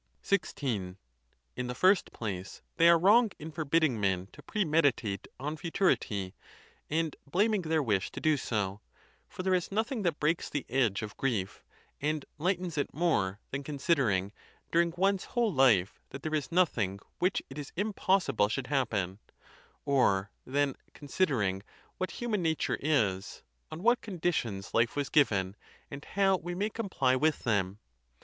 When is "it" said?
12.79-12.91, 17.51-17.59